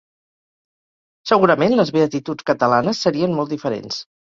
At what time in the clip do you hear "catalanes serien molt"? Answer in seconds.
2.51-3.57